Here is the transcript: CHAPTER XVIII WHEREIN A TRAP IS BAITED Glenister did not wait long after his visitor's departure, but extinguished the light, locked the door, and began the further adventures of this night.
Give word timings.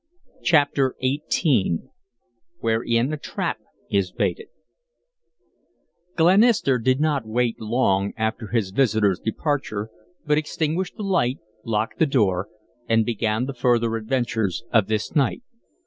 CHAPTER 0.43 0.95
XVIII 1.05 1.81
WHEREIN 2.59 3.13
A 3.13 3.17
TRAP 3.17 3.59
IS 3.91 4.11
BAITED 4.11 4.47
Glenister 6.17 6.79
did 6.79 6.99
not 6.99 7.27
wait 7.27 7.61
long 7.61 8.13
after 8.17 8.47
his 8.47 8.71
visitor's 8.71 9.19
departure, 9.19 9.91
but 10.25 10.39
extinguished 10.39 10.97
the 10.97 11.03
light, 11.03 11.37
locked 11.63 11.99
the 11.99 12.07
door, 12.07 12.49
and 12.89 13.05
began 13.05 13.45
the 13.45 13.53
further 13.53 13.95
adventures 13.95 14.63
of 14.73 14.87
this 14.87 15.15
night. 15.15 15.43